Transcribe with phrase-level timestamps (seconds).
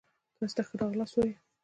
[0.37, 1.37] تاسي ته ښه را غلاست وايو